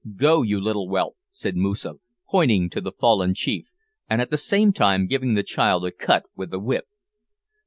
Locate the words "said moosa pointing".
1.29-2.71